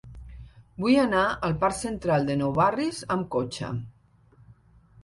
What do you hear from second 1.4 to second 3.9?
al parc Central de Nou Barris amb cotxe.